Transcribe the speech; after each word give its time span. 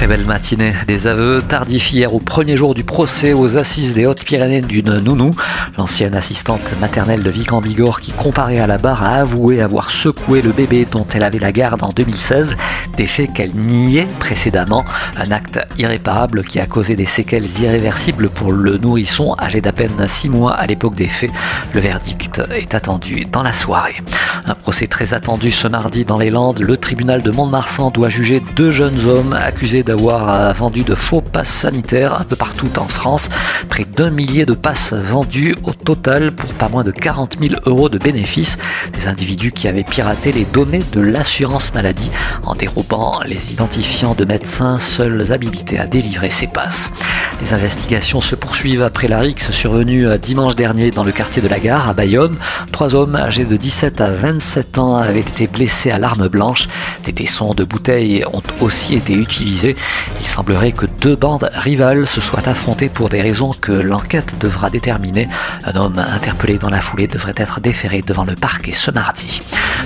Très 0.00 0.06
belle 0.06 0.24
matinée. 0.24 0.72
Des 0.86 1.06
aveux 1.08 1.42
tardifs 1.46 1.92
hier 1.92 2.14
au 2.14 2.20
premier 2.20 2.56
jour 2.56 2.72
du 2.72 2.84
procès 2.84 3.34
aux 3.34 3.58
assises 3.58 3.92
des 3.92 4.06
Hautes-Pyrénées 4.06 4.62
d'une 4.62 4.98
nounou. 4.98 5.32
L'ancienne 5.76 6.14
assistante 6.14 6.74
maternelle 6.80 7.22
de 7.22 7.28
Vic 7.28 7.52
en 7.52 7.60
Bigorre 7.60 8.00
qui 8.00 8.12
comparait 8.12 8.60
à 8.60 8.66
la 8.66 8.78
barre 8.78 9.02
a 9.02 9.16
avoué 9.16 9.60
avoir 9.60 9.90
secoué 9.90 10.40
le 10.40 10.52
bébé 10.52 10.86
dont 10.90 11.06
elle 11.12 11.22
avait 11.22 11.38
la 11.38 11.52
garde 11.52 11.82
en 11.82 11.90
2016. 11.90 12.56
Des 12.96 13.04
faits 13.04 13.34
qu'elle 13.34 13.54
niait 13.54 14.08
précédemment. 14.20 14.86
Un 15.18 15.32
acte 15.32 15.60
irréparable 15.76 16.44
qui 16.44 16.60
a 16.60 16.66
causé 16.66 16.96
des 16.96 17.04
séquelles 17.04 17.60
irréversibles 17.60 18.30
pour 18.30 18.52
le 18.52 18.78
nourrisson 18.78 19.36
âgé 19.38 19.60
d'à 19.60 19.72
peine 19.72 20.08
6 20.08 20.30
mois 20.30 20.54
à 20.54 20.66
l'époque 20.66 20.94
des 20.94 21.08
faits. 21.08 21.30
Le 21.74 21.80
verdict 21.80 22.40
est 22.54 22.74
attendu 22.74 23.26
dans 23.30 23.42
la 23.42 23.52
soirée. 23.52 24.00
Un 24.46 24.54
procès 24.54 24.86
très 24.86 25.12
attendu 25.12 25.50
ce 25.50 25.68
mardi 25.68 26.06
dans 26.06 26.16
les 26.16 26.30
Landes. 26.30 26.60
Le 26.60 26.78
tribunal 26.78 27.20
de 27.22 27.30
Mont-de-Marsan 27.30 27.90
doit 27.90 28.08
juger 28.08 28.42
deux 28.56 28.70
jeunes 28.70 29.06
hommes 29.06 29.34
accusés 29.34 29.82
d'avoir 29.90 30.54
vendu 30.54 30.84
de 30.84 30.94
faux 30.94 31.20
passes 31.20 31.48
sanitaires 31.48 32.20
un 32.20 32.22
peu 32.22 32.36
partout 32.36 32.70
en 32.78 32.86
France. 32.86 33.28
Près 33.68 33.84
d'un 33.84 34.10
millier 34.10 34.46
de 34.46 34.54
passes 34.54 34.92
vendues 34.92 35.56
au 35.64 35.72
total 35.72 36.30
pour 36.30 36.54
pas 36.54 36.68
moins 36.68 36.84
de 36.84 36.92
40 36.92 37.38
000 37.40 37.54
euros 37.66 37.88
de 37.88 37.98
bénéfices. 37.98 38.56
Des 38.92 39.08
individus 39.08 39.50
qui 39.50 39.66
avaient 39.66 39.82
piraté 39.82 40.30
les 40.30 40.44
données 40.44 40.84
de 40.92 41.00
l'assurance 41.00 41.74
maladie 41.74 42.10
en 42.44 42.54
dérobant 42.54 43.20
les 43.26 43.52
identifiants 43.52 44.14
de 44.14 44.24
médecins 44.24 44.78
seuls 44.78 45.32
habilités 45.32 45.80
à 45.80 45.88
délivrer 45.88 46.30
ces 46.30 46.46
passes. 46.46 46.92
Les 47.42 47.52
investigations 47.54 48.20
se 48.20 48.36
poursuivent 48.36 48.82
après 48.82 49.08
la 49.08 49.18
rixe 49.18 49.50
survenue 49.50 50.06
euh, 50.06 50.18
dimanche 50.18 50.56
dernier 50.56 50.90
dans 50.90 51.04
le 51.04 51.10
quartier 51.10 51.40
de 51.40 51.48
la 51.48 51.58
gare 51.58 51.88
à 51.88 51.94
Bayonne. 51.94 52.36
Trois 52.70 52.94
hommes 52.94 53.16
âgés 53.16 53.44
de 53.44 53.56
17 53.56 54.00
à 54.00 54.10
27 54.10 54.78
ans 54.78 54.96
avaient 54.98 55.20
été 55.20 55.46
blessés 55.46 55.90
à 55.90 55.98
l'arme 55.98 56.28
blanche. 56.28 56.68
Des 57.06 57.12
tessons 57.12 57.54
de 57.54 57.64
bouteilles 57.64 58.24
ont 58.32 58.42
aussi 58.60 58.94
été 58.94 59.14
utilisés. 59.14 59.74
Il 60.20 60.26
semblerait 60.26 60.72
que 60.72 60.86
deux 60.86 61.16
bandes 61.16 61.50
rivales 61.54 62.06
se 62.06 62.20
soient 62.20 62.48
affrontées 62.48 62.88
pour 62.88 63.08
des 63.08 63.22
raisons 63.22 63.54
que 63.58 63.72
l'enquête 63.72 64.36
devra 64.38 64.70
déterminer. 64.70 65.28
Un 65.64 65.76
homme 65.76 65.98
interpellé 65.98 66.58
dans 66.58 66.70
la 66.70 66.80
foulée 66.80 67.06
devrait 67.06 67.34
être 67.36 67.60
déféré 67.60 68.02
devant 68.02 68.24
le 68.24 68.34
parquet 68.34 68.72
ce 68.72 68.90
mardi. 68.90 69.42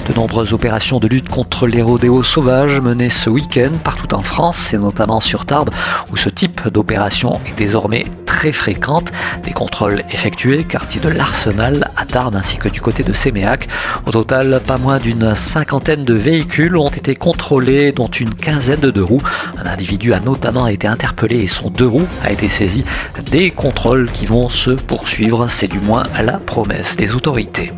De 0.09 0.15
nombreuses 0.15 0.53
opérations 0.53 0.99
de 0.99 1.09
lutte 1.09 1.29
contre 1.29 1.67
les 1.67 1.83
rodéos 1.83 2.23
sauvages 2.23 2.81
menées 2.81 3.09
ce 3.09 3.31
week-end 3.31 3.71
partout 3.83 4.15
en 4.15 4.23
France 4.23 4.73
et 4.75 4.79
notamment 4.79 5.21
sur 5.21 5.47
Tarbes 5.47 5.71
où 6.11 6.17
ce 6.17 6.29
type 6.29 6.69
d'opération 6.69 7.41
est 7.47 7.57
désormais 7.57 8.05
très 8.35 8.51
fréquente. 8.51 9.13
Des 9.45 9.53
contrôles 9.53 10.03
effectués, 10.11 10.65
quartier 10.65 11.01
de 11.01 11.09
l'Arsenal 11.09 11.89
à 11.97 12.05
Tarbes 12.05 12.35
ainsi 12.35 12.57
que 12.57 12.69
du 12.69 12.81
côté 12.81 13.05
de 13.05 13.13
Séméac. 13.13 13.69
Au 14.07 14.11
total, 14.11 14.61
pas 14.67 14.77
moins 14.77 14.99
d'une 14.99 15.37
cinquantaine 15.37 16.05
de 16.05 16.15
véhicules 16.15 16.77
ont 16.77 16.89
été 16.89 17.15
contrôlés, 17.15 17.93
dont 17.93 18.09
une 18.09 18.35
quinzaine 18.35 18.81
de 18.81 18.91
deux 18.91 19.05
roues. 19.05 19.23
Un 19.57 19.67
individu 19.67 20.13
a 20.13 20.19
notamment 20.19 20.67
été 20.67 20.89
interpellé 20.89 21.43
et 21.43 21.47
son 21.47 21.71
deux 21.71 21.87
roues 21.87 22.09
a 22.25 22.33
été 22.33 22.49
saisi. 22.49 22.85
Des 23.31 23.53
contrôles 23.53 24.11
qui 24.11 24.27
vont 24.27 24.49
se 24.49 24.73
poursuivre, 24.73 25.47
c'est 25.49 25.69
du 25.69 25.79
moins 25.79 26.03
la 26.21 26.39
promesse 26.39 26.97
des 26.97 27.15
autorités. 27.15 27.73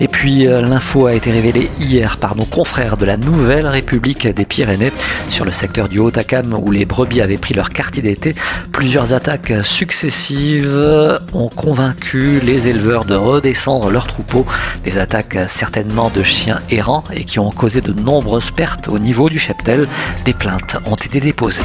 Et 0.00 0.08
puis 0.08 0.46
euh, 0.46 0.60
l'info 0.60 1.06
a 1.06 1.14
été 1.14 1.30
révélée 1.30 1.70
hier 1.78 2.16
par 2.16 2.36
nos 2.36 2.44
confrères 2.44 2.96
de 2.96 3.04
la 3.04 3.16
Nouvelle 3.16 3.66
République 3.66 4.26
des 4.26 4.44
Pyrénées 4.44 4.92
sur 5.28 5.44
le 5.44 5.50
secteur 5.50 5.88
du 5.88 5.98
Haut-Acam 5.98 6.54
où 6.54 6.70
les 6.70 6.84
brebis 6.84 7.20
avaient 7.20 7.36
pris 7.36 7.54
leur 7.54 7.70
quartier 7.70 8.02
d'été. 8.02 8.34
Plusieurs 8.72 9.12
attaques 9.12 9.52
successives 9.62 11.20
ont 11.32 11.48
convaincu 11.48 12.40
les 12.40 12.68
éleveurs 12.68 13.04
de 13.04 13.14
redescendre 13.14 13.90
leurs 13.90 14.06
troupeaux. 14.06 14.46
Des 14.84 14.98
attaques 14.98 15.38
certainement 15.48 16.10
de 16.10 16.22
chiens 16.22 16.60
errants 16.70 17.04
et 17.12 17.24
qui 17.24 17.38
ont 17.38 17.50
causé 17.50 17.80
de 17.80 17.92
nombreuses 17.92 18.50
pertes 18.50 18.88
au 18.88 18.98
niveau 18.98 19.28
du 19.28 19.38
cheptel. 19.38 19.86
Des 20.24 20.34
plaintes 20.34 20.76
ont 20.86 20.96
été 20.96 21.20
déposées. 21.20 21.62